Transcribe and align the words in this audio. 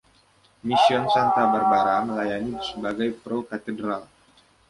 Mission 0.67 1.03
Santa 1.13 1.43
Barbara 1.51 1.93
melayani 2.07 2.53
sebagai 2.67 3.09
pro-katedral. 3.23 4.01